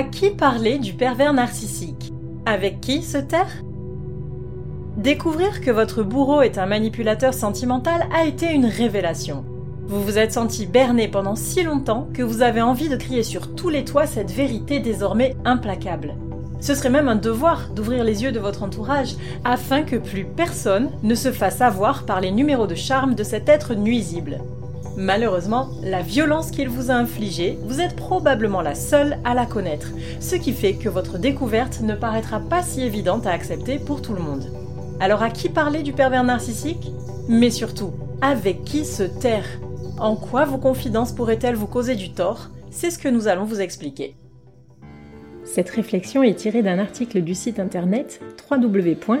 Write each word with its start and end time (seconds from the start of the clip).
À 0.00 0.02
qui 0.02 0.30
parler 0.30 0.78
du 0.78 0.94
pervers 0.94 1.34
narcissique? 1.34 2.10
Avec 2.46 2.80
qui 2.80 3.02
se 3.02 3.18
taire? 3.18 3.62
Découvrir 4.96 5.60
que 5.60 5.70
votre 5.70 6.02
bourreau 6.02 6.40
est 6.40 6.56
un 6.56 6.64
manipulateur 6.64 7.34
sentimental 7.34 8.08
a 8.10 8.24
été 8.24 8.50
une 8.50 8.64
révélation. 8.64 9.44
Vous 9.88 10.02
vous 10.02 10.16
êtes 10.16 10.32
senti 10.32 10.64
berné 10.64 11.06
pendant 11.06 11.36
si 11.36 11.64
longtemps 11.64 12.08
que 12.14 12.22
vous 12.22 12.40
avez 12.40 12.62
envie 12.62 12.88
de 12.88 12.96
crier 12.96 13.22
sur 13.22 13.54
tous 13.54 13.68
les 13.68 13.84
toits 13.84 14.06
cette 14.06 14.30
vérité 14.30 14.80
désormais 14.80 15.36
implacable. 15.44 16.14
Ce 16.62 16.74
serait 16.74 16.88
même 16.88 17.08
un 17.08 17.16
devoir 17.16 17.68
d'ouvrir 17.68 18.02
les 18.02 18.22
yeux 18.22 18.32
de 18.32 18.40
votre 18.40 18.62
entourage 18.62 19.16
afin 19.44 19.82
que 19.82 19.96
plus 19.96 20.24
personne 20.24 20.88
ne 21.02 21.14
se 21.14 21.30
fasse 21.30 21.60
avoir 21.60 22.06
par 22.06 22.22
les 22.22 22.30
numéros 22.30 22.66
de 22.66 22.74
charme 22.74 23.14
de 23.14 23.22
cet 23.22 23.50
être 23.50 23.74
nuisible. 23.74 24.40
Malheureusement, 24.96 25.68
la 25.82 26.02
violence 26.02 26.50
qu'il 26.50 26.68
vous 26.68 26.90
a 26.90 26.94
infligée, 26.94 27.58
vous 27.62 27.80
êtes 27.80 27.96
probablement 27.96 28.60
la 28.60 28.74
seule 28.74 29.18
à 29.24 29.34
la 29.34 29.46
connaître, 29.46 29.92
ce 30.18 30.34
qui 30.36 30.52
fait 30.52 30.74
que 30.74 30.88
votre 30.88 31.18
découverte 31.18 31.80
ne 31.80 31.94
paraîtra 31.94 32.40
pas 32.40 32.62
si 32.62 32.82
évidente 32.82 33.26
à 33.26 33.30
accepter 33.30 33.78
pour 33.78 34.02
tout 34.02 34.14
le 34.14 34.20
monde. 34.20 34.52
Alors 34.98 35.22
à 35.22 35.30
qui 35.30 35.48
parler 35.48 35.82
du 35.82 35.92
pervers 35.92 36.24
narcissique? 36.24 36.90
Mais 37.28 37.50
surtout, 37.50 37.92
avec 38.20 38.64
qui 38.64 38.84
se 38.84 39.04
taire? 39.04 39.46
En 39.98 40.16
quoi 40.16 40.44
vos 40.44 40.58
confidences 40.58 41.12
pourraient-elles 41.12 41.54
vous 41.54 41.66
causer 41.66 41.94
du 41.94 42.12
tort? 42.12 42.48
C'est 42.70 42.90
ce 42.90 42.98
que 42.98 43.08
nous 43.08 43.28
allons 43.28 43.44
vous 43.44 43.60
expliquer. 43.60 44.16
Cette 45.44 45.70
réflexion 45.70 46.22
est 46.22 46.34
tirée 46.34 46.62
d'un 46.62 46.78
article 46.78 47.22
du 47.22 47.34
site 47.34 47.58
internet 47.58 48.20
www 48.50 49.20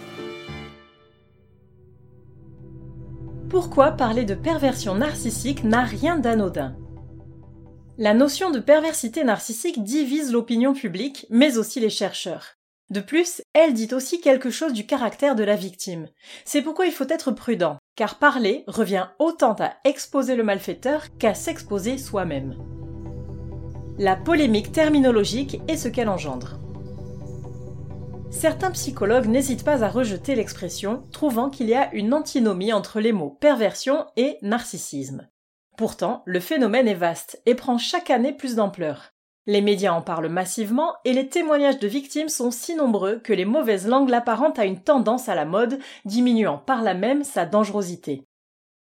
Pourquoi 3.63 3.91
parler 3.91 4.25
de 4.25 4.33
perversion 4.33 4.95
narcissique 4.95 5.63
n'a 5.63 5.83
rien 5.83 6.17
d'anodin? 6.17 6.75
La 7.99 8.15
notion 8.15 8.49
de 8.49 8.57
perversité 8.59 9.23
narcissique 9.23 9.83
divise 9.83 10.31
l'opinion 10.31 10.73
publique, 10.73 11.27
mais 11.29 11.59
aussi 11.59 11.79
les 11.79 11.91
chercheurs. 11.91 12.55
De 12.89 13.01
plus, 13.01 13.43
elle 13.53 13.75
dit 13.75 13.93
aussi 13.93 14.19
quelque 14.19 14.49
chose 14.49 14.73
du 14.73 14.87
caractère 14.87 15.35
de 15.35 15.43
la 15.43 15.55
victime. 15.55 16.07
C'est 16.43 16.63
pourquoi 16.63 16.87
il 16.87 16.91
faut 16.91 17.07
être 17.07 17.29
prudent, 17.29 17.77
car 17.95 18.17
parler 18.17 18.63
revient 18.65 19.09
autant 19.19 19.55
à 19.59 19.73
exposer 19.85 20.35
le 20.35 20.43
malfaiteur 20.43 21.15
qu'à 21.19 21.35
s'exposer 21.35 21.99
soi-même. 21.99 22.55
La 23.99 24.15
polémique 24.15 24.71
terminologique 24.71 25.61
est 25.67 25.77
ce 25.77 25.87
qu'elle 25.87 26.09
engendre. 26.09 26.60
Certains 28.31 28.71
psychologues 28.71 29.27
n'hésitent 29.27 29.65
pas 29.65 29.83
à 29.83 29.89
rejeter 29.89 30.35
l'expression, 30.35 31.03
trouvant 31.11 31.49
qu'il 31.49 31.67
y 31.67 31.75
a 31.75 31.93
une 31.93 32.13
antinomie 32.13 32.73
entre 32.73 32.99
les 32.99 33.11
mots 33.11 33.37
perversion 33.39 34.07
et 34.15 34.37
narcissisme. 34.41 35.27
Pourtant, 35.77 36.23
le 36.25 36.39
phénomène 36.39 36.87
est 36.87 36.95
vaste 36.95 37.41
et 37.45 37.55
prend 37.55 37.77
chaque 37.77 38.09
année 38.09 38.33
plus 38.33 38.55
d'ampleur. 38.55 39.11
Les 39.47 39.61
médias 39.61 39.91
en 39.91 40.01
parlent 40.01 40.29
massivement 40.29 40.93
et 41.03 41.13
les 41.13 41.27
témoignages 41.27 41.79
de 41.79 41.87
victimes 41.87 42.29
sont 42.29 42.51
si 42.51 42.73
nombreux 42.75 43.17
que 43.17 43.33
les 43.33 43.45
mauvaises 43.45 43.87
langues 43.87 44.09
l'apparentent 44.09 44.59
à 44.59 44.65
une 44.65 44.81
tendance 44.81 45.29
à 45.29 45.35
la 45.35 45.45
mode, 45.45 45.79
diminuant 46.05 46.57
par 46.57 46.81
là 46.83 46.93
même 46.93 47.23
sa 47.23 47.45
dangerosité. 47.45 48.23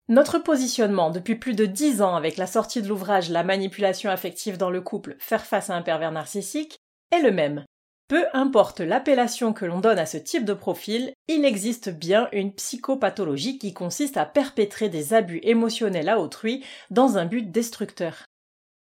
Notre 0.09 0.39
positionnement 0.39 1.11
depuis 1.11 1.37
plus 1.37 1.55
de 1.55 1.67
dix 1.67 2.03
ans 2.03 2.17
avec 2.17 2.37
la 2.37 2.47
sortie 2.47 2.83
de 2.83 2.89
l'ouvrage 2.89 3.31
La 3.31 3.45
manipulation 3.45 4.11
affective 4.11 4.59
dans 4.59 4.71
le 4.71 4.81
couple, 4.81 5.17
faire 5.19 5.47
face 5.47 5.71
à 5.71 5.77
un 5.77 5.83
pervers 5.83 6.13
narcissique, 6.13 6.79
est 7.13 7.23
le 7.23 7.31
même. 7.31 7.65
Peu 8.09 8.27
importe 8.35 8.79
l'appellation 8.79 9.53
que 9.53 9.65
l'on 9.65 9.81
donne 9.81 9.99
à 9.99 10.07
ce 10.07 10.17
type 10.17 10.45
de 10.45 10.55
profil, 10.55 11.13
il 11.27 11.45
existe 11.45 11.91
bien 11.91 12.29
une 12.31 12.53
psychopathologie 12.53 13.59
qui 13.59 13.75
consiste 13.75 14.17
à 14.17 14.25
perpétrer 14.25 14.89
des 14.89 15.13
abus 15.13 15.41
émotionnels 15.43 16.09
à 16.09 16.21
autrui 16.21 16.65
dans 16.91 17.19
un 17.19 17.27
but 17.27 17.51
destructeur. 17.51 18.25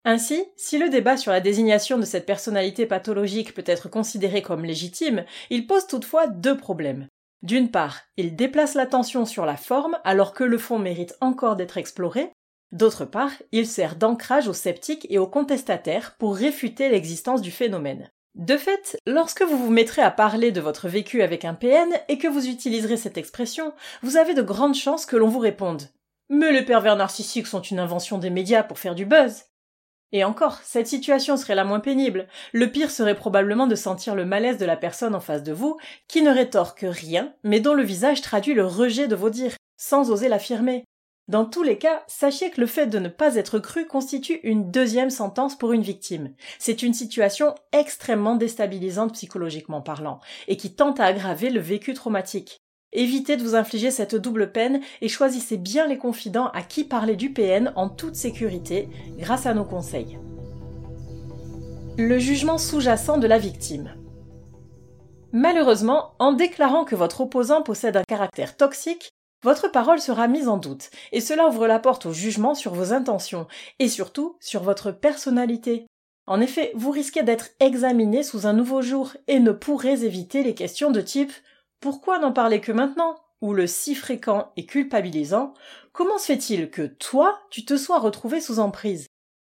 Ainsi, 0.04 0.44
si 0.56 0.78
le 0.78 0.88
débat 0.88 1.16
sur 1.16 1.30
la 1.30 1.40
désignation 1.40 1.98
de 1.98 2.04
cette 2.04 2.26
personnalité 2.26 2.84
pathologique 2.84 3.54
peut 3.54 3.62
être 3.64 3.88
considéré 3.88 4.42
comme 4.42 4.64
légitime, 4.64 5.24
il 5.50 5.68
pose 5.68 5.86
toutefois 5.86 6.26
deux 6.26 6.56
problèmes. 6.56 7.06
D'une 7.42 7.70
part, 7.70 8.00
il 8.16 8.34
déplace 8.34 8.74
l'attention 8.74 9.24
sur 9.24 9.46
la 9.46 9.56
forme 9.56 9.98
alors 10.02 10.32
que 10.32 10.42
le 10.42 10.58
fond 10.58 10.80
mérite 10.80 11.16
encore 11.20 11.54
d'être 11.54 11.78
exploré. 11.78 12.32
D'autre 12.72 13.04
part, 13.04 13.32
il 13.52 13.68
sert 13.68 13.94
d'ancrage 13.94 14.48
aux 14.48 14.52
sceptiques 14.52 15.06
et 15.10 15.18
aux 15.18 15.28
contestataires 15.28 16.16
pour 16.18 16.34
réfuter 16.34 16.88
l'existence 16.88 17.42
du 17.42 17.52
phénomène. 17.52 18.10
De 18.34 18.56
fait, 18.56 18.96
lorsque 19.06 19.42
vous 19.42 19.58
vous 19.58 19.70
mettrez 19.70 20.00
à 20.00 20.10
parler 20.10 20.52
de 20.52 20.60
votre 20.60 20.88
vécu 20.88 21.22
avec 21.22 21.44
un 21.44 21.52
PN 21.52 21.90
et 22.08 22.16
que 22.16 22.28
vous 22.28 22.48
utiliserez 22.48 22.96
cette 22.96 23.18
expression, 23.18 23.74
vous 24.02 24.16
avez 24.16 24.32
de 24.32 24.40
grandes 24.40 24.74
chances 24.74 25.04
que 25.04 25.16
l'on 25.16 25.28
vous 25.28 25.38
réponde 25.38 25.82
Mais 26.30 26.50
les 26.50 26.64
pervers 26.64 26.96
narcissiques 26.96 27.46
sont 27.46 27.60
une 27.60 27.78
invention 27.78 28.16
des 28.16 28.30
médias 28.30 28.62
pour 28.62 28.78
faire 28.78 28.94
du 28.94 29.04
buzz. 29.04 29.44
Et 30.12 30.24
encore, 30.24 30.58
cette 30.62 30.86
situation 30.86 31.36
serait 31.36 31.54
la 31.54 31.64
moins 31.64 31.80
pénible. 31.80 32.26
Le 32.52 32.70
pire 32.70 32.90
serait 32.90 33.14
probablement 33.14 33.66
de 33.66 33.74
sentir 33.74 34.14
le 34.14 34.24
malaise 34.24 34.58
de 34.58 34.66
la 34.66 34.76
personne 34.76 35.14
en 35.14 35.20
face 35.20 35.42
de 35.42 35.52
vous, 35.52 35.78
qui 36.08 36.22
ne 36.22 36.30
rétorque 36.30 36.84
rien, 36.88 37.34
mais 37.44 37.60
dont 37.60 37.74
le 37.74 37.82
visage 37.82 38.22
traduit 38.22 38.54
le 38.54 38.66
rejet 38.66 39.08
de 39.08 39.16
vos 39.16 39.30
dires, 39.30 39.56
sans 39.76 40.10
oser 40.10 40.28
l'affirmer. 40.28 40.84
Dans 41.28 41.44
tous 41.44 41.62
les 41.62 41.78
cas, 41.78 42.02
sachez 42.08 42.50
que 42.50 42.60
le 42.60 42.66
fait 42.66 42.86
de 42.86 42.98
ne 42.98 43.08
pas 43.08 43.36
être 43.36 43.60
cru 43.60 43.86
constitue 43.86 44.40
une 44.42 44.70
deuxième 44.70 45.10
sentence 45.10 45.56
pour 45.56 45.72
une 45.72 45.82
victime. 45.82 46.34
C'est 46.58 46.82
une 46.82 46.94
situation 46.94 47.54
extrêmement 47.72 48.34
déstabilisante 48.34 49.12
psychologiquement 49.12 49.82
parlant, 49.82 50.20
et 50.48 50.56
qui 50.56 50.74
tente 50.74 50.98
à 50.98 51.04
aggraver 51.04 51.50
le 51.50 51.60
vécu 51.60 51.94
traumatique. 51.94 52.58
Évitez 52.92 53.36
de 53.36 53.42
vous 53.42 53.54
infliger 53.54 53.90
cette 53.90 54.16
double 54.16 54.52
peine 54.52 54.80
et 55.00 55.08
choisissez 55.08 55.56
bien 55.56 55.86
les 55.86 55.96
confidents 55.96 56.48
à 56.48 56.62
qui 56.62 56.84
parler 56.84 57.16
du 57.16 57.32
PN 57.32 57.72
en 57.76 57.88
toute 57.88 58.16
sécurité 58.16 58.88
grâce 59.16 59.46
à 59.46 59.54
nos 59.54 59.64
conseils. 59.64 60.18
Le 61.96 62.18
jugement 62.18 62.58
sous-jacent 62.58 63.18
de 63.18 63.26
la 63.26 63.38
victime. 63.38 63.94
Malheureusement, 65.32 66.12
en 66.18 66.32
déclarant 66.32 66.84
que 66.84 66.96
votre 66.96 67.22
opposant 67.22 67.62
possède 67.62 67.96
un 67.96 68.04
caractère 68.06 68.56
toxique, 68.56 69.12
votre 69.42 69.70
parole 69.70 70.00
sera 70.00 70.28
mise 70.28 70.48
en 70.48 70.56
doute, 70.56 70.90
et 71.10 71.20
cela 71.20 71.48
ouvre 71.48 71.66
la 71.66 71.78
porte 71.78 72.06
au 72.06 72.12
jugement 72.12 72.54
sur 72.54 72.74
vos 72.74 72.92
intentions, 72.92 73.46
et 73.78 73.88
surtout 73.88 74.36
sur 74.40 74.62
votre 74.62 74.92
personnalité. 74.92 75.86
En 76.26 76.40
effet, 76.40 76.72
vous 76.74 76.90
risquez 76.90 77.22
d'être 77.22 77.48
examiné 77.58 78.22
sous 78.22 78.46
un 78.46 78.52
nouveau 78.52 78.82
jour, 78.82 79.12
et 79.26 79.40
ne 79.40 79.52
pourrez 79.52 80.04
éviter 80.04 80.42
les 80.42 80.54
questions 80.54 80.90
de 80.90 81.00
type 81.00 81.32
Pourquoi 81.80 82.18
n'en 82.18 82.32
parler 82.32 82.60
que 82.60 82.72
maintenant? 82.72 83.16
ou 83.40 83.52
le 83.54 83.66
si 83.66 83.96
fréquent 83.96 84.52
et 84.56 84.66
culpabilisant 84.66 85.52
Comment 85.92 86.16
se 86.16 86.26
fait-il 86.26 86.70
que 86.70 86.86
toi, 86.86 87.40
tu 87.50 87.64
te 87.64 87.76
sois 87.76 87.98
retrouvé 87.98 88.40
sous 88.40 88.60
emprise? 88.60 89.08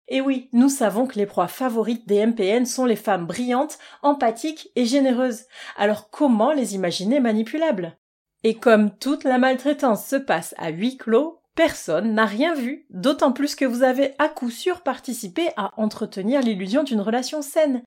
Et 0.07 0.21
oui, 0.21 0.49
nous 0.53 0.69
savons 0.69 1.05
que 1.05 1.19
les 1.19 1.25
proies 1.25 1.47
favorites 1.47 2.07
des 2.07 2.25
MPN 2.25 2.65
sont 2.65 2.85
les 2.85 2.95
femmes 2.95 3.25
brillantes, 3.25 3.77
empathiques 4.01 4.69
et 4.75 4.85
généreuses. 4.85 5.43
Alors 5.75 6.09
comment 6.09 6.53
les 6.53 6.75
imaginer 6.75 7.19
manipulables? 7.19 7.97
Et 8.43 8.55
comme 8.55 8.91
toute 8.97 9.23
la 9.23 9.37
maltraitance 9.37 10.05
se 10.05 10.15
passe 10.15 10.53
à 10.57 10.69
huis 10.69 10.97
clos, 10.97 11.39
personne 11.55 12.13
n'a 12.13 12.25
rien 12.25 12.53
vu, 12.53 12.85
d'autant 12.89 13.31
plus 13.31 13.55
que 13.55 13.65
vous 13.65 13.83
avez 13.83 14.13
à 14.19 14.27
coup 14.27 14.49
sûr 14.49 14.81
participé 14.81 15.49
à 15.55 15.71
entretenir 15.77 16.41
l'illusion 16.41 16.83
d'une 16.83 17.01
relation 17.01 17.41
saine. 17.41 17.83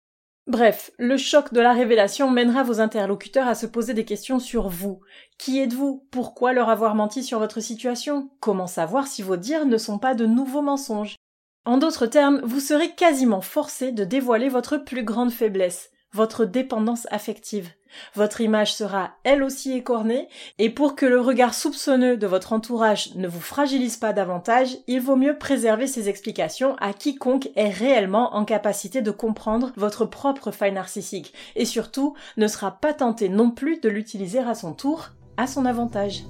Bref, 0.46 0.92
le 0.98 1.16
choc 1.16 1.52
de 1.52 1.60
la 1.60 1.72
révélation 1.72 2.30
mènera 2.30 2.62
vos 2.62 2.80
interlocuteurs 2.80 3.48
à 3.48 3.56
se 3.56 3.66
poser 3.66 3.94
des 3.94 4.04
questions 4.04 4.38
sur 4.38 4.68
vous. 4.68 5.00
Qui 5.38 5.58
êtes-vous? 5.58 6.06
Pourquoi 6.12 6.52
leur 6.52 6.68
avoir 6.68 6.94
menti 6.94 7.24
sur 7.24 7.40
votre 7.40 7.60
situation? 7.60 8.30
Comment 8.38 8.68
savoir 8.68 9.08
si 9.08 9.22
vos 9.22 9.36
dires 9.36 9.66
ne 9.66 9.76
sont 9.76 9.98
pas 9.98 10.14
de 10.14 10.24
nouveaux 10.24 10.62
mensonges? 10.62 11.16
En 11.64 11.78
d'autres 11.78 12.06
termes, 12.06 12.40
vous 12.44 12.60
serez 12.60 12.94
quasiment 12.94 13.40
forcé 13.40 13.90
de 13.90 14.04
dévoiler 14.04 14.48
votre 14.48 14.76
plus 14.76 15.02
grande 15.02 15.32
faiblesse, 15.32 15.90
votre 16.12 16.44
dépendance 16.44 17.06
affective. 17.10 17.70
Votre 18.14 18.40
image 18.40 18.74
sera 18.74 19.12
elle 19.24 19.42
aussi 19.42 19.72
écornée, 19.72 20.28
et 20.58 20.70
pour 20.70 20.96
que 20.96 21.06
le 21.06 21.20
regard 21.20 21.54
soupçonneux 21.54 22.16
de 22.16 22.26
votre 22.26 22.52
entourage 22.52 23.14
ne 23.14 23.28
vous 23.28 23.40
fragilise 23.40 23.96
pas 23.96 24.12
davantage, 24.12 24.76
il 24.86 25.00
vaut 25.00 25.16
mieux 25.16 25.38
préserver 25.38 25.86
ces 25.86 26.08
explications 26.08 26.76
à 26.76 26.92
quiconque 26.92 27.48
est 27.56 27.70
réellement 27.70 28.34
en 28.34 28.44
capacité 28.44 29.02
de 29.02 29.10
comprendre 29.10 29.72
votre 29.76 30.04
propre 30.04 30.50
faille 30.50 30.72
narcissique, 30.72 31.32
et 31.54 31.64
surtout 31.64 32.14
ne 32.36 32.48
sera 32.48 32.72
pas 32.72 32.94
tenté 32.94 33.28
non 33.28 33.50
plus 33.50 33.80
de 33.80 33.88
l'utiliser 33.88 34.40
à 34.40 34.54
son 34.54 34.72
tour, 34.72 35.10
à 35.36 35.46
son 35.46 35.64
avantage. 35.64 36.24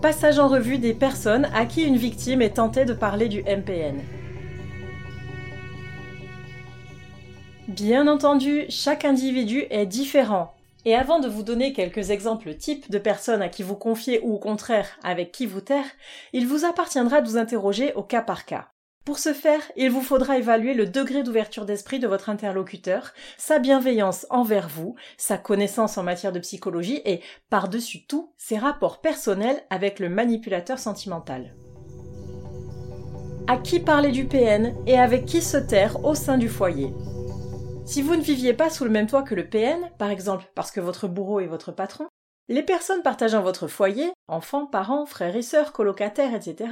Passage 0.00 0.38
en 0.38 0.46
revue 0.46 0.78
des 0.78 0.94
personnes 0.94 1.48
à 1.54 1.66
qui 1.66 1.82
une 1.82 1.96
victime 1.96 2.40
est 2.40 2.56
tentée 2.56 2.84
de 2.84 2.92
parler 2.92 3.28
du 3.28 3.42
MPN. 3.42 4.00
Bien 7.68 8.08
entendu, 8.08 8.64
chaque 8.70 9.04
individu 9.04 9.66
est 9.68 9.84
différent. 9.84 10.54
Et 10.86 10.94
avant 10.94 11.20
de 11.20 11.28
vous 11.28 11.42
donner 11.42 11.74
quelques 11.74 12.08
exemples 12.08 12.54
types 12.54 12.90
de 12.90 12.96
personnes 12.96 13.42
à 13.42 13.50
qui 13.50 13.62
vous 13.62 13.74
confier 13.74 14.20
ou 14.22 14.36
au 14.36 14.38
contraire 14.38 14.88
avec 15.04 15.32
qui 15.32 15.44
vous 15.44 15.60
taire, 15.60 15.84
il 16.32 16.46
vous 16.46 16.64
appartiendra 16.64 17.20
de 17.20 17.28
vous 17.28 17.36
interroger 17.36 17.92
au 17.92 18.02
cas 18.02 18.22
par 18.22 18.46
cas. 18.46 18.68
Pour 19.04 19.18
ce 19.18 19.34
faire, 19.34 19.60
il 19.76 19.90
vous 19.90 20.00
faudra 20.00 20.38
évaluer 20.38 20.72
le 20.72 20.86
degré 20.86 21.22
d'ouverture 21.22 21.66
d'esprit 21.66 21.98
de 21.98 22.06
votre 22.06 22.30
interlocuteur, 22.30 23.12
sa 23.36 23.58
bienveillance 23.58 24.26
envers 24.30 24.68
vous, 24.68 24.94
sa 25.18 25.36
connaissance 25.36 25.98
en 25.98 26.02
matière 26.02 26.32
de 26.32 26.40
psychologie 26.40 27.02
et, 27.04 27.20
par-dessus 27.50 28.06
tout, 28.06 28.32
ses 28.38 28.56
rapports 28.56 29.02
personnels 29.02 29.62
avec 29.68 29.98
le 29.98 30.08
manipulateur 30.08 30.78
sentimental. 30.78 31.54
À 33.46 33.58
qui 33.58 33.78
parler 33.78 34.10
du 34.10 34.24
PN 34.24 34.74
et 34.86 34.98
avec 34.98 35.26
qui 35.26 35.42
se 35.42 35.58
taire 35.58 36.02
au 36.02 36.14
sein 36.14 36.38
du 36.38 36.48
foyer? 36.48 36.94
Si 37.88 38.02
vous 38.02 38.16
ne 38.16 38.20
viviez 38.20 38.52
pas 38.52 38.68
sous 38.68 38.84
le 38.84 38.90
même 38.90 39.06
toit 39.06 39.22
que 39.22 39.34
le 39.34 39.48
PN, 39.48 39.90
par 39.96 40.10
exemple 40.10 40.44
parce 40.54 40.70
que 40.70 40.78
votre 40.78 41.08
bourreau 41.08 41.40
est 41.40 41.46
votre 41.46 41.72
patron, 41.72 42.06
les 42.46 42.62
personnes 42.62 43.00
partageant 43.02 43.40
votre 43.40 43.66
foyer, 43.66 44.12
enfants, 44.28 44.66
parents, 44.66 45.06
frères 45.06 45.34
et 45.34 45.42
sœurs, 45.42 45.72
colocataires, 45.72 46.34
etc., 46.34 46.68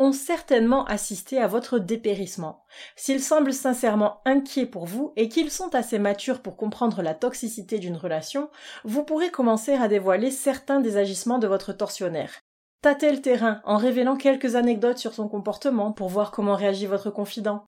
ont 0.00 0.10
certainement 0.10 0.84
assisté 0.86 1.38
à 1.38 1.46
votre 1.46 1.78
dépérissement. 1.78 2.64
S'ils 2.96 3.22
semblent 3.22 3.52
sincèrement 3.52 4.20
inquiets 4.24 4.66
pour 4.66 4.84
vous 4.84 5.12
et 5.14 5.28
qu'ils 5.28 5.52
sont 5.52 5.76
assez 5.76 6.00
matures 6.00 6.42
pour 6.42 6.56
comprendre 6.56 7.02
la 7.02 7.14
toxicité 7.14 7.78
d'une 7.78 7.96
relation, 7.96 8.50
vous 8.82 9.04
pourrez 9.04 9.30
commencer 9.30 9.74
à 9.74 9.86
dévoiler 9.86 10.32
certains 10.32 10.80
des 10.80 10.96
agissements 10.96 11.38
de 11.38 11.46
votre 11.46 11.72
tortionnaire. 11.72 12.40
Tâtez 12.82 13.12
le 13.12 13.22
terrain 13.22 13.60
en 13.64 13.76
révélant 13.76 14.16
quelques 14.16 14.56
anecdotes 14.56 14.98
sur 14.98 15.14
son 15.14 15.28
comportement 15.28 15.92
pour 15.92 16.08
voir 16.08 16.32
comment 16.32 16.56
réagit 16.56 16.86
votre 16.86 17.10
confident. 17.10 17.64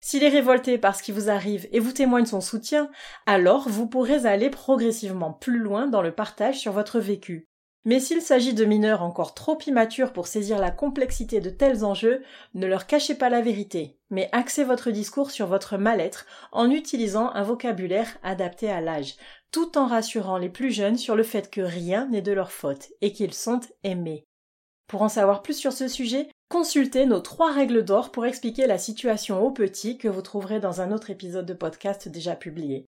S'il 0.00 0.22
est 0.22 0.28
révolté 0.28 0.78
par 0.78 0.94
ce 0.94 1.02
qui 1.02 1.12
vous 1.12 1.30
arrive 1.30 1.68
et 1.72 1.80
vous 1.80 1.92
témoigne 1.92 2.26
son 2.26 2.40
soutien, 2.40 2.90
alors 3.26 3.68
vous 3.68 3.86
pourrez 3.86 4.26
aller 4.26 4.50
progressivement 4.50 5.32
plus 5.32 5.58
loin 5.58 5.86
dans 5.86 6.02
le 6.02 6.12
partage 6.12 6.58
sur 6.58 6.72
votre 6.72 7.00
vécu. 7.00 7.48
Mais 7.86 8.00
s'il 8.00 8.20
s'agit 8.20 8.52
de 8.52 8.64
mineurs 8.64 9.02
encore 9.02 9.32
trop 9.32 9.56
immatures 9.64 10.12
pour 10.12 10.26
saisir 10.26 10.58
la 10.58 10.72
complexité 10.72 11.40
de 11.40 11.50
tels 11.50 11.84
enjeux, 11.84 12.24
ne 12.54 12.66
leur 12.66 12.88
cachez 12.88 13.14
pas 13.14 13.28
la 13.28 13.40
vérité, 13.40 13.96
mais 14.10 14.28
axez 14.32 14.64
votre 14.64 14.90
discours 14.90 15.30
sur 15.30 15.46
votre 15.46 15.78
mal-être 15.78 16.26
en 16.50 16.68
utilisant 16.68 17.30
un 17.30 17.44
vocabulaire 17.44 18.18
adapté 18.24 18.68
à 18.68 18.80
l'âge, 18.80 19.14
tout 19.52 19.78
en 19.78 19.86
rassurant 19.86 20.36
les 20.36 20.48
plus 20.48 20.72
jeunes 20.72 20.98
sur 20.98 21.14
le 21.14 21.22
fait 21.22 21.48
que 21.48 21.60
rien 21.60 22.08
n'est 22.08 22.22
de 22.22 22.32
leur 22.32 22.50
faute 22.50 22.88
et 23.02 23.12
qu'ils 23.12 23.34
sont 23.34 23.60
aimés. 23.84 24.24
Pour 24.88 25.02
en 25.02 25.08
savoir 25.08 25.42
plus 25.42 25.54
sur 25.54 25.72
ce 25.72 25.86
sujet, 25.86 26.28
consultez 26.48 27.06
nos 27.06 27.20
trois 27.20 27.52
règles 27.52 27.84
d'or 27.84 28.12
pour 28.12 28.26
expliquer 28.26 28.66
la 28.66 28.78
situation 28.78 29.44
aux 29.44 29.50
petits 29.50 29.98
que 29.98 30.08
vous 30.08 30.22
trouverez 30.22 30.60
dans 30.60 30.80
un 30.80 30.92
autre 30.92 31.10
épisode 31.10 31.46
de 31.46 31.54
podcast 31.54 32.08
déjà 32.08 32.34
publié. 32.34 32.86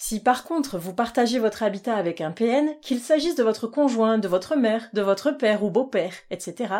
Si 0.00 0.20
par 0.20 0.44
contre 0.44 0.78
vous 0.78 0.94
partagez 0.94 1.38
votre 1.38 1.62
habitat 1.64 1.96
avec 1.96 2.20
un 2.20 2.30
PN, 2.30 2.68
qu'il 2.80 3.00
s'agisse 3.00 3.34
de 3.34 3.42
votre 3.42 3.66
conjoint, 3.66 4.18
de 4.18 4.28
votre 4.28 4.54
mère, 4.54 4.88
de 4.92 5.02
votre 5.02 5.32
père 5.32 5.64
ou 5.64 5.70
beau-père, 5.70 6.14
etc., 6.30 6.74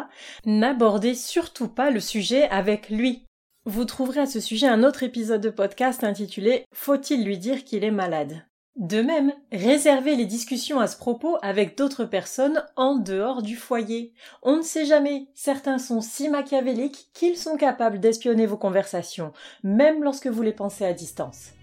n'abordez 0.47 1.15
surtout 1.15 1.69
pas 1.69 1.91
le 1.91 2.01
sujet 2.01 2.49
avec 2.49 2.89
lui. 2.91 3.25
Vous 3.65 3.85
trouverez 3.85 4.21
à 4.21 4.27
ce 4.27 4.41
sujet 4.41 4.69
un 4.69 4.85
autre 4.85 5.03
épisode 5.03 5.41
de 5.41 5.51
podcast 5.51 6.05
intitulé 6.05 6.65
Faut-il 6.73 7.25
lui 7.25 7.39
dire 7.39 7.65
qu'il 7.65 7.85
est 7.85 7.91
malade? 7.91 8.48
De 8.79 9.03
même, 9.03 9.33
réservez 9.51 10.15
les 10.15 10.25
discussions 10.25 10.79
à 10.79 10.87
ce 10.87 10.97
propos 10.97 11.37
avec 11.43 11.77
d'autres 11.77 12.05
personnes 12.05 12.65
en 12.77 12.95
dehors 12.95 13.43
du 13.43 13.57
foyer. 13.57 14.15
On 14.45 14.59
ne 14.59 14.63
sait 14.63 14.85
jamais, 14.85 15.27
certains 15.35 15.79
sont 15.79 16.01
si 16.01 16.29
machiavéliques 16.29 17.09
qu'ils 17.13 17.37
sont 17.37 17.57
capables 17.57 17.99
d'espionner 17.99 18.47
vos 18.47 18.57
conversations, 18.57 19.33
même 19.65 20.05
lorsque 20.05 20.29
vous 20.29 20.43
les 20.43 20.53
pensez 20.53 20.85
à 20.85 20.93
distance. 20.93 21.55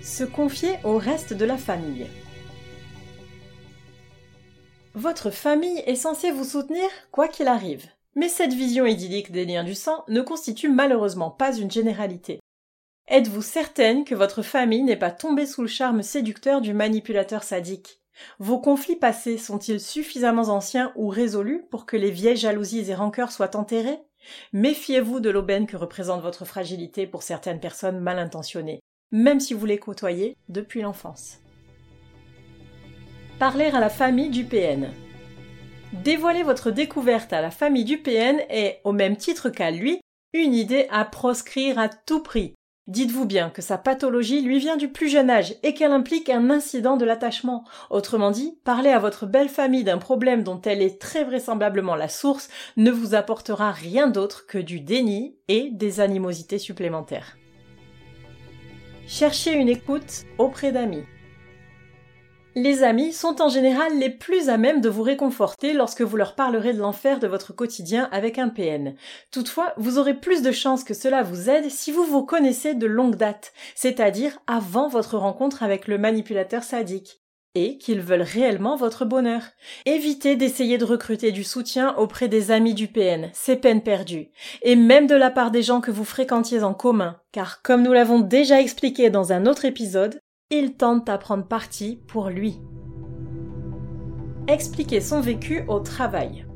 Se 0.00 0.24
confier 0.24 0.78
au 0.82 0.96
reste 0.96 1.34
de 1.34 1.44
la 1.44 1.58
famille. 1.58 2.06
Votre 4.94 5.28
famille 5.28 5.82
est 5.84 5.94
censée 5.94 6.30
vous 6.30 6.44
soutenir 6.44 6.88
quoi 7.12 7.28
qu'il 7.28 7.48
arrive. 7.48 7.84
Mais 8.14 8.30
cette 8.30 8.54
vision 8.54 8.86
idyllique 8.86 9.30
des 9.30 9.44
liens 9.44 9.62
du 9.62 9.74
sang 9.74 10.04
ne 10.08 10.22
constitue 10.22 10.70
malheureusement 10.70 11.30
pas 11.30 11.54
une 11.54 11.70
généralité. 11.70 12.40
Êtes-vous 13.08 13.42
certaine 13.42 14.04
que 14.04 14.16
votre 14.16 14.42
famille 14.42 14.82
n'est 14.82 14.96
pas 14.96 15.12
tombée 15.12 15.46
sous 15.46 15.62
le 15.62 15.68
charme 15.68 16.02
séducteur 16.02 16.60
du 16.60 16.74
manipulateur 16.74 17.44
sadique? 17.44 18.00
Vos 18.40 18.58
conflits 18.58 18.96
passés 18.96 19.38
sont-ils 19.38 19.80
suffisamment 19.80 20.48
anciens 20.48 20.92
ou 20.96 21.06
résolus 21.06 21.62
pour 21.70 21.86
que 21.86 21.96
les 21.96 22.10
vieilles 22.10 22.36
jalousies 22.36 22.90
et 22.90 22.94
rancœurs 22.96 23.30
soient 23.30 23.56
enterrées? 23.56 24.00
Méfiez-vous 24.52 25.20
de 25.20 25.30
l'aubaine 25.30 25.68
que 25.68 25.76
représente 25.76 26.20
votre 26.20 26.44
fragilité 26.44 27.06
pour 27.06 27.22
certaines 27.22 27.60
personnes 27.60 28.00
mal 28.00 28.18
intentionnées, 28.18 28.80
même 29.12 29.38
si 29.38 29.54
vous 29.54 29.66
les 29.66 29.78
côtoyez 29.78 30.36
depuis 30.48 30.82
l'enfance. 30.82 31.38
Parler 33.38 33.66
à 33.66 33.78
la 33.78 33.90
famille 33.90 34.30
du 34.30 34.44
PN. 34.44 34.90
Dévoiler 35.92 36.42
votre 36.42 36.72
découverte 36.72 37.32
à 37.32 37.40
la 37.40 37.52
famille 37.52 37.84
du 37.84 37.98
PN 37.98 38.40
est, 38.48 38.80
au 38.82 38.90
même 38.90 39.16
titre 39.16 39.48
qu'à 39.48 39.70
lui, 39.70 40.00
une 40.32 40.54
idée 40.54 40.88
à 40.90 41.04
proscrire 41.04 41.78
à 41.78 41.88
tout 41.88 42.20
prix, 42.20 42.54
Dites-vous 42.86 43.26
bien 43.26 43.50
que 43.50 43.62
sa 43.62 43.78
pathologie 43.78 44.42
lui 44.42 44.60
vient 44.60 44.76
du 44.76 44.88
plus 44.88 45.08
jeune 45.08 45.28
âge 45.28 45.56
et 45.64 45.74
qu'elle 45.74 45.90
implique 45.90 46.30
un 46.30 46.50
incident 46.50 46.96
de 46.96 47.04
l'attachement. 47.04 47.64
Autrement 47.90 48.30
dit, 48.30 48.58
parler 48.62 48.90
à 48.90 49.00
votre 49.00 49.26
belle 49.26 49.48
famille 49.48 49.82
d'un 49.82 49.98
problème 49.98 50.44
dont 50.44 50.60
elle 50.62 50.80
est 50.80 51.00
très 51.00 51.24
vraisemblablement 51.24 51.96
la 51.96 52.08
source 52.08 52.48
ne 52.76 52.92
vous 52.92 53.16
apportera 53.16 53.72
rien 53.72 54.06
d'autre 54.06 54.46
que 54.46 54.58
du 54.58 54.78
déni 54.78 55.34
et 55.48 55.70
des 55.72 55.98
animosités 55.98 56.60
supplémentaires. 56.60 57.36
Cherchez 59.08 59.52
une 59.54 59.68
écoute 59.68 60.24
auprès 60.38 60.70
d'amis. 60.70 61.04
Les 62.58 62.82
amis 62.82 63.12
sont 63.12 63.42
en 63.42 63.50
général 63.50 63.98
les 63.98 64.08
plus 64.08 64.48
à 64.48 64.56
même 64.56 64.80
de 64.80 64.88
vous 64.88 65.02
réconforter 65.02 65.74
lorsque 65.74 66.00
vous 66.00 66.16
leur 66.16 66.34
parlerez 66.34 66.72
de 66.72 66.78
l'enfer 66.78 67.20
de 67.20 67.26
votre 67.26 67.52
quotidien 67.52 68.08
avec 68.12 68.38
un 68.38 68.48
PN. 68.48 68.94
Toutefois, 69.30 69.74
vous 69.76 69.98
aurez 69.98 70.14
plus 70.14 70.40
de 70.40 70.50
chances 70.52 70.82
que 70.82 70.94
cela 70.94 71.22
vous 71.22 71.50
aide 71.50 71.68
si 71.70 71.92
vous 71.92 72.04
vous 72.04 72.24
connaissez 72.24 72.72
de 72.72 72.86
longue 72.86 73.16
date, 73.16 73.52
c'est-à-dire 73.74 74.38
avant 74.46 74.88
votre 74.88 75.18
rencontre 75.18 75.62
avec 75.62 75.86
le 75.86 75.98
manipulateur 75.98 76.62
sadique 76.62 77.20
et 77.54 77.76
qu'ils 77.76 78.00
veulent 78.00 78.22
réellement 78.22 78.76
votre 78.76 79.04
bonheur. 79.04 79.42
Évitez 79.84 80.34
d'essayer 80.36 80.78
de 80.78 80.84
recruter 80.86 81.32
du 81.32 81.44
soutien 81.44 81.94
auprès 81.96 82.28
des 82.28 82.52
amis 82.52 82.74
du 82.74 82.88
PN, 82.88 83.28
c'est 83.34 83.56
peine 83.56 83.82
perdue, 83.82 84.30
et 84.62 84.76
même 84.76 85.06
de 85.06 85.14
la 85.14 85.30
part 85.30 85.50
des 85.50 85.62
gens 85.62 85.82
que 85.82 85.90
vous 85.90 86.04
fréquentiez 86.04 86.62
en 86.62 86.72
commun, 86.72 87.20
car 87.32 87.60
comme 87.60 87.82
nous 87.82 87.92
l'avons 87.92 88.20
déjà 88.20 88.62
expliqué 88.62 89.10
dans 89.10 89.32
un 89.32 89.44
autre 89.44 89.66
épisode, 89.66 90.20
il 90.50 90.74
tente 90.74 91.08
à 91.08 91.18
prendre 91.18 91.46
parti 91.46 92.00
pour 92.06 92.28
lui. 92.28 92.60
Expliquer 94.46 95.00
son 95.00 95.20
vécu 95.20 95.64
au 95.66 95.80
travail. 95.80 96.46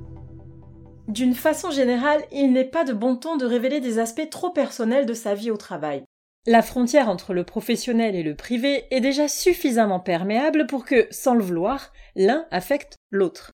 D'une 1.09 1.35
façon 1.35 1.73
générale, 1.73 2.23
il 2.31 2.53
n'est 2.53 2.65
pas 2.65 2.85
de 2.85 2.93
bon 2.93 3.17
ton 3.17 3.37
de 3.37 3.45
révéler 3.45 3.81
des 3.81 3.99
aspects 3.99 4.31
trop 4.31 4.51
personnels 4.51 5.07
de 5.07 5.15
sa 5.15 5.35
vie 5.35 5.51
au 5.51 5.57
travail. 5.57 6.05
La 6.47 6.63
frontière 6.63 7.09
entre 7.09 7.35
le 7.35 7.43
professionnel 7.43 8.15
et 8.15 8.23
le 8.23 8.37
privé 8.37 8.85
est 8.93 9.01
déjà 9.01 9.27
suffisamment 9.27 9.99
perméable 9.99 10.69
pour 10.69 10.85
que, 10.85 11.09
sans 11.11 11.35
le 11.35 11.43
vouloir, 11.43 11.93
l'un 12.15 12.47
affecte 12.53 12.97
l'autre. 13.11 13.51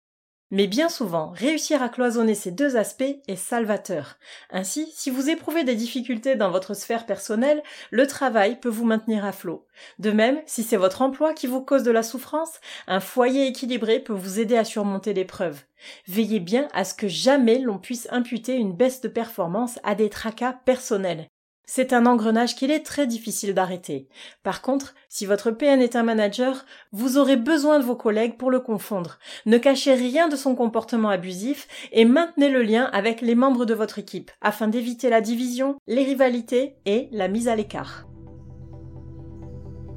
Mais 0.55 0.67
bien 0.67 0.91
souvent, 0.91 1.31
réussir 1.31 1.83
à 1.83 1.89
cloisonner 1.89 2.35
ces 2.35 2.51
deux 2.51 2.77
aspects 2.77 3.17
est 3.27 3.37
salvateur. 3.37 4.19
Ainsi, 4.51 4.93
si 4.95 5.09
vous 5.09 5.31
éprouvez 5.31 5.65
des 5.65 5.75
difficultés 5.75 6.37
dans 6.37 6.51
votre 6.51 6.75
sphère 6.75 7.07
personnelle, 7.07 7.63
le 7.91 8.07
travail 8.07 8.61
peut 8.61 8.69
vous 8.69 8.85
maintenir 8.85 9.25
à 9.25 9.33
flot. 9.33 9.67
De 9.99 10.11
même, 10.11 10.43
si 10.45 10.63
c'est 10.63 10.77
votre 10.77 11.01
emploi 11.01 11.33
qui 11.33 11.47
vous 11.47 11.63
cause 11.63 11.85
de 11.85 11.91
la 11.91 12.03
souffrance, 12.03 12.61
un 12.87 13.01
foyer 13.01 13.47
équilibré 13.47 13.99
peut 13.99 14.13
vous 14.13 14.41
aider 14.41 14.59
à 14.59 14.65
surmonter 14.65 15.15
l'épreuve. 15.15 15.63
Veillez 16.07 16.39
bien 16.39 16.69
à 16.75 16.85
ce 16.85 16.93
que 16.93 17.09
jamais 17.09 17.59
l'on 17.59 17.79
puisse 17.79 18.07
imputer 18.11 18.57
une 18.57 18.77
baisse 18.77 19.01
de 19.01 19.09
performance 19.09 19.79
à 19.85 19.95
des 19.95 20.11
tracas 20.11 20.53
personnels. 20.67 21.32
C'est 21.75 21.95
un 21.95 22.05
engrenage 22.05 22.55
qu'il 22.55 22.71
est 22.71 22.85
très 22.85 23.07
difficile 23.07 23.55
d'arrêter. 23.55 24.07
Par 24.43 24.61
contre, 24.61 24.95
si 25.09 25.25
votre 25.25 25.51
PN 25.51 25.81
est 25.81 25.97
un 25.97 26.03
manager, 26.03 26.67
vous 26.93 27.17
aurez 27.17 27.37
besoin 27.37 27.79
de 27.79 27.85
vos 27.85 27.97
collègues 27.97 28.37
pour 28.37 28.51
le 28.51 28.61
confondre. 28.61 29.19
Ne 29.47 29.57
cachez 29.57 29.95
rien 29.95 30.29
de 30.29 30.37
son 30.37 30.55
comportement 30.55 31.09
abusif 31.09 31.69
et 31.91 32.05
maintenez 32.05 32.51
le 32.51 32.61
lien 32.61 32.91
avec 32.93 33.23
les 33.23 33.35
membres 33.35 33.65
de 33.65 33.73
votre 33.73 33.99
équipe 33.99 34.31
afin 34.43 34.69
d'éviter 34.69 35.09
la 35.09 35.23
division, 35.23 35.77
les 35.87 36.05
rivalités 36.05 36.75
et 36.85 37.09
la 37.11 37.29
mise 37.29 37.49
à 37.49 37.57
l'écart. 37.57 38.07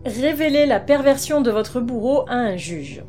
Révélez 0.06 0.68
la 0.68 0.80
perversion 0.80 1.42
de 1.42 1.52
votre 1.52 1.82
bourreau 1.82 2.24
à 2.30 2.36
un 2.36 2.56
juge. 2.56 3.04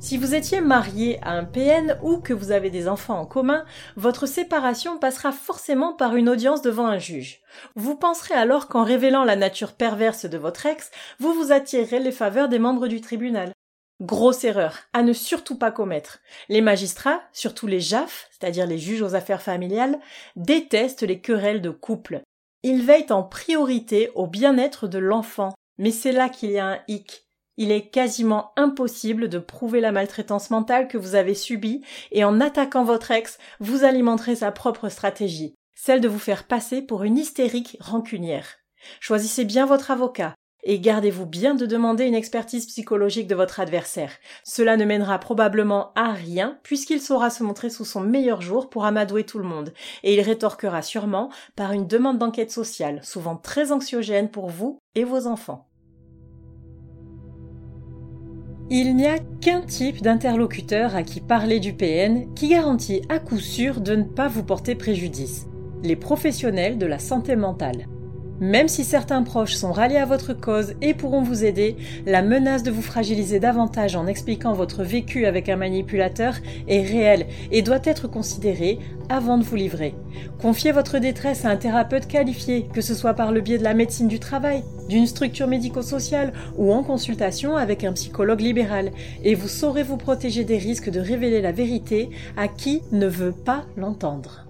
Si 0.00 0.16
vous 0.16 0.34
étiez 0.34 0.62
marié 0.62 1.18
à 1.20 1.32
un 1.32 1.44
PN 1.44 1.98
ou 2.02 2.16
que 2.16 2.32
vous 2.32 2.52
avez 2.52 2.70
des 2.70 2.88
enfants 2.88 3.20
en 3.20 3.26
commun, 3.26 3.66
votre 3.96 4.24
séparation 4.24 4.98
passera 4.98 5.30
forcément 5.30 5.92
par 5.92 6.16
une 6.16 6.30
audience 6.30 6.62
devant 6.62 6.86
un 6.86 6.96
juge. 6.96 7.42
Vous 7.76 7.96
penserez 7.96 8.32
alors 8.32 8.68
qu'en 8.68 8.82
révélant 8.82 9.24
la 9.24 9.36
nature 9.36 9.74
perverse 9.74 10.24
de 10.24 10.38
votre 10.38 10.64
ex, 10.64 10.90
vous 11.18 11.34
vous 11.34 11.52
attirerez 11.52 12.00
les 12.00 12.12
faveurs 12.12 12.48
des 12.48 12.58
membres 12.58 12.88
du 12.88 13.02
tribunal. 13.02 13.52
Grosse 14.00 14.44
erreur, 14.44 14.78
à 14.94 15.02
ne 15.02 15.12
surtout 15.12 15.58
pas 15.58 15.70
commettre. 15.70 16.20
Les 16.48 16.62
magistrats, 16.62 17.20
surtout 17.34 17.66
les 17.66 17.80
JAF, 17.80 18.30
c'est-à-dire 18.30 18.66
les 18.66 18.78
juges 18.78 19.02
aux 19.02 19.14
affaires 19.14 19.42
familiales, 19.42 20.00
détestent 20.34 21.02
les 21.02 21.20
querelles 21.20 21.60
de 21.60 21.68
couple. 21.68 22.22
Ils 22.62 22.82
veillent 22.82 23.12
en 23.12 23.22
priorité 23.22 24.10
au 24.14 24.26
bien-être 24.26 24.88
de 24.88 24.98
l'enfant. 24.98 25.52
Mais 25.76 25.90
c'est 25.90 26.12
là 26.12 26.30
qu'il 26.30 26.50
y 26.52 26.58
a 26.58 26.66
un 26.66 26.78
hic. 26.88 27.26
Il 27.62 27.72
est 27.72 27.90
quasiment 27.90 28.52
impossible 28.56 29.28
de 29.28 29.38
prouver 29.38 29.82
la 29.82 29.92
maltraitance 29.92 30.48
mentale 30.48 30.88
que 30.88 30.96
vous 30.96 31.14
avez 31.14 31.34
subie 31.34 31.84
et 32.10 32.24
en 32.24 32.40
attaquant 32.40 32.84
votre 32.84 33.10
ex, 33.10 33.36
vous 33.58 33.84
alimenterez 33.84 34.36
sa 34.36 34.50
propre 34.50 34.88
stratégie, 34.88 35.54
celle 35.74 36.00
de 36.00 36.08
vous 36.08 36.18
faire 36.18 36.44
passer 36.44 36.80
pour 36.80 37.02
une 37.04 37.18
hystérique 37.18 37.76
rancunière. 37.78 38.56
Choisissez 38.98 39.44
bien 39.44 39.66
votre 39.66 39.90
avocat, 39.90 40.34
et 40.62 40.80
gardez-vous 40.80 41.26
bien 41.26 41.54
de 41.54 41.66
demander 41.66 42.06
une 42.06 42.14
expertise 42.14 42.64
psychologique 42.64 43.26
de 43.26 43.34
votre 43.34 43.60
adversaire. 43.60 44.12
Cela 44.42 44.78
ne 44.78 44.86
mènera 44.86 45.18
probablement 45.18 45.92
à 45.96 46.12
rien 46.12 46.58
puisqu'il 46.62 47.02
saura 47.02 47.28
se 47.28 47.42
montrer 47.42 47.68
sous 47.68 47.84
son 47.84 48.00
meilleur 48.00 48.40
jour 48.40 48.70
pour 48.70 48.86
amadouer 48.86 49.24
tout 49.24 49.38
le 49.38 49.44
monde. 49.44 49.74
Et 50.02 50.14
il 50.14 50.20
rétorquera 50.22 50.80
sûrement 50.80 51.28
par 51.56 51.72
une 51.72 51.86
demande 51.86 52.16
d'enquête 52.16 52.52
sociale, 52.52 53.00
souvent 53.02 53.36
très 53.36 53.70
anxiogène 53.70 54.30
pour 54.30 54.48
vous 54.48 54.78
et 54.94 55.04
vos 55.04 55.26
enfants. 55.26 55.69
Il 58.72 58.94
n'y 58.94 59.08
a 59.08 59.18
qu'un 59.40 59.62
type 59.62 60.00
d'interlocuteur 60.00 60.94
à 60.94 61.02
qui 61.02 61.20
parler 61.20 61.58
du 61.58 61.72
PN 61.72 62.32
qui 62.34 62.50
garantit 62.50 63.02
à 63.08 63.18
coup 63.18 63.40
sûr 63.40 63.80
de 63.80 63.96
ne 63.96 64.04
pas 64.04 64.28
vous 64.28 64.44
porter 64.44 64.76
préjudice. 64.76 65.48
Les 65.82 65.96
professionnels 65.96 66.78
de 66.78 66.86
la 66.86 67.00
santé 67.00 67.34
mentale. 67.34 67.88
Même 68.40 68.68
si 68.68 68.84
certains 68.84 69.22
proches 69.22 69.54
sont 69.54 69.70
ralliés 69.70 69.98
à 69.98 70.06
votre 70.06 70.32
cause 70.32 70.72
et 70.80 70.94
pourront 70.94 71.20
vous 71.20 71.44
aider, 71.44 71.76
la 72.06 72.22
menace 72.22 72.62
de 72.62 72.70
vous 72.70 72.80
fragiliser 72.80 73.38
davantage 73.38 73.96
en 73.96 74.06
expliquant 74.06 74.54
votre 74.54 74.82
vécu 74.82 75.26
avec 75.26 75.50
un 75.50 75.56
manipulateur 75.56 76.36
est 76.66 76.80
réelle 76.80 77.26
et 77.50 77.60
doit 77.60 77.80
être 77.84 78.08
considérée 78.08 78.78
avant 79.10 79.36
de 79.36 79.42
vous 79.42 79.56
livrer. 79.56 79.94
Confiez 80.40 80.72
votre 80.72 80.98
détresse 80.98 81.44
à 81.44 81.50
un 81.50 81.56
thérapeute 81.56 82.06
qualifié, 82.06 82.66
que 82.72 82.80
ce 82.80 82.94
soit 82.94 83.12
par 83.12 83.30
le 83.30 83.42
biais 83.42 83.58
de 83.58 83.64
la 83.64 83.74
médecine 83.74 84.08
du 84.08 84.18
travail, 84.18 84.64
d'une 84.88 85.06
structure 85.06 85.46
médico-sociale 85.46 86.32
ou 86.56 86.72
en 86.72 86.82
consultation 86.82 87.56
avec 87.56 87.84
un 87.84 87.92
psychologue 87.92 88.40
libéral, 88.40 88.90
et 89.22 89.34
vous 89.34 89.48
saurez 89.48 89.82
vous 89.82 89.98
protéger 89.98 90.44
des 90.44 90.58
risques 90.58 90.90
de 90.90 91.00
révéler 91.00 91.42
la 91.42 91.52
vérité 91.52 92.08
à 92.38 92.48
qui 92.48 92.80
ne 92.90 93.06
veut 93.06 93.32
pas 93.32 93.66
l'entendre. 93.76 94.49